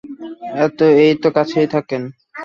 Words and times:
এইতো 1.01 1.27
কাছেই 1.37 1.67
থাকেন। 1.67 2.01